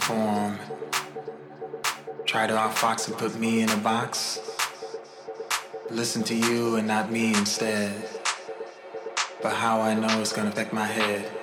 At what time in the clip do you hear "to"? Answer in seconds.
2.46-2.54, 6.24-6.34